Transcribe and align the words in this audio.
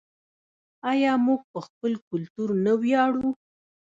آیا 0.91 1.13
موږ 1.25 1.41
په 1.51 1.59
خپل 1.67 1.91
کلتور 2.09 2.49
نه 2.65 2.73
ویاړو؟ 2.81 3.29